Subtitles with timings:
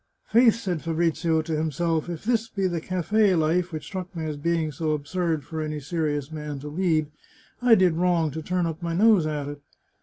[0.33, 4.35] "Faith," said Fabrizio to himself," if this be the cafe life which struck me as
[4.35, 7.05] being so absurd for any serious man to lead,
[7.61, 9.61] I did wrong to turn up my nose at it."